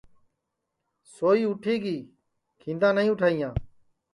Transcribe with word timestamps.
سوئی 1.13 1.41
اُٹھی 1.49 1.75
گی 1.83 1.97
کھیندا 2.59 2.89
نائی 2.95 3.09
اُٹھائیاں 3.11 3.51